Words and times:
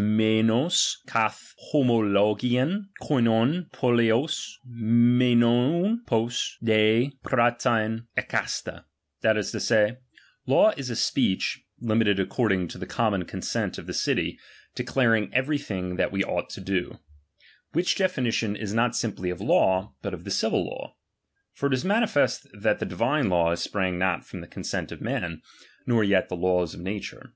Xdyoc 0.00 1.04
c^pur^ifuoc 1.06 1.06
I 1.14 1.28
o/^oXoylav 1.76 2.38
KOiv^v 2.40 2.88
TrtiKuiiq, 3.68 4.32
fitjvvbiv 6.06 6.06
irtuc 6.06 6.58
til 6.64 7.12
irpaTTttv 7.22 8.06
fKaara: 8.16 8.84
that 9.20 9.36
is 9.36 9.52
tO 9.52 9.58
Say, 9.58 9.98
law 10.46 10.72
IS 10.78 10.88
a 10.88 10.96
Speech, 10.96 11.58
t 11.58 11.64
limited 11.86 12.18
according 12.18 12.68
to 12.68 12.78
the 12.78 12.86
common 12.86 13.26
cojisent 13.26 13.76
of 13.76 13.86
the 13.86 13.92
city, 13.92 14.38
declaring 14.74 15.28
every 15.34 15.58
thing 15.58 15.96
that 15.96 16.10
we 16.10 16.24
ought 16.24 16.56
lo 16.56 16.64
do. 16.64 16.98
Which 17.74 17.94
definition 17.94 18.56
is 18.56 18.72
not 18.72 18.96
simply 18.96 19.28
of 19.28 19.42
late, 19.42 19.88
but 20.00 20.14
of 20.14 20.24
the 20.24 20.30
civil 20.30 20.64
law. 20.64 20.96
For 21.52 21.66
it 21.66 21.74
is 21.74 21.84
manifest 21.84 22.48
that 22.54 22.78
the 22.78 22.86
divine 22.86 23.28
laws 23.28 23.62
sprang 23.62 23.98
not 23.98 24.24
from 24.24 24.40
the 24.40 24.46
consent 24.46 24.92
of 24.92 25.02
men, 25.02 25.42
nor 25.86 26.02
yet 26.02 26.30
the 26.30 26.36
laws 26.36 26.72
of 26.72 26.80
nature. 26.80 27.34